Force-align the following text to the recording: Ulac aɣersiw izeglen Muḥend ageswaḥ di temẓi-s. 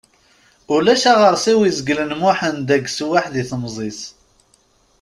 Ulac 0.75 1.03
aɣersiw 1.11 1.59
izeglen 1.69 2.11
Muḥend 2.21 2.67
ageswaḥ 2.75 3.25
di 3.33 3.43
temẓi-s. 3.49 4.01